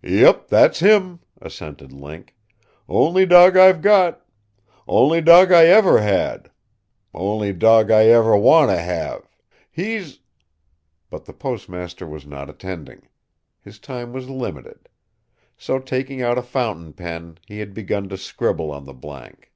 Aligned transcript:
"Yep. 0.00 0.48
That's 0.48 0.80
him," 0.80 1.20
assented 1.38 1.92
Link. 1.92 2.34
"Only 2.88 3.26
dawg 3.26 3.58
I've 3.58 3.82
got. 3.82 4.24
Only 4.88 5.20
dawg 5.20 5.52
I 5.52 5.66
ever 5.66 6.00
had. 6.00 6.50
Only 7.12 7.52
dawg 7.52 7.90
I 7.90 8.06
ever 8.06 8.34
want 8.34 8.70
to 8.70 8.78
have. 8.80 9.28
He's" 9.70 10.20
But 11.10 11.26
the 11.26 11.34
postmaster 11.34 12.06
was 12.06 12.24
not 12.26 12.48
attending. 12.48 13.06
His 13.60 13.78
time 13.78 14.14
was 14.14 14.30
limited. 14.30 14.88
So, 15.58 15.78
taking 15.78 16.22
out 16.22 16.38
a 16.38 16.42
fountain 16.42 16.94
pen, 16.94 17.36
he 17.46 17.58
had 17.58 17.74
begun 17.74 18.08
to 18.08 18.16
scribble 18.16 18.72
on 18.72 18.84
the 18.86 18.94
blank. 18.94 19.52